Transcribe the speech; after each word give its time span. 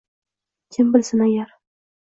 Kim 0.73 0.91
bilsin 0.97 1.19
agar. 1.27 1.57